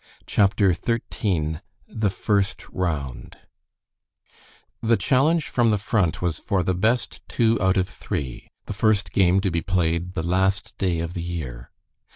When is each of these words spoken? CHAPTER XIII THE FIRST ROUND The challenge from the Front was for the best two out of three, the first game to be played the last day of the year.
CHAPTER 0.25 0.73
XIII 0.73 1.59
THE 1.87 2.09
FIRST 2.09 2.67
ROUND 2.69 3.37
The 4.81 4.97
challenge 4.97 5.47
from 5.47 5.69
the 5.69 5.77
Front 5.77 6.23
was 6.23 6.39
for 6.39 6.63
the 6.63 6.73
best 6.73 7.21
two 7.29 7.61
out 7.61 7.77
of 7.77 7.87
three, 7.87 8.49
the 8.65 8.73
first 8.73 9.11
game 9.11 9.41
to 9.41 9.51
be 9.51 9.61
played 9.61 10.13
the 10.15 10.23
last 10.25 10.75
day 10.79 11.01
of 11.01 11.13
the 11.13 11.21
year. 11.21 11.69